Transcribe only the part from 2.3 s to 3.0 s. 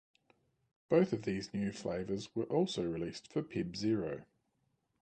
were also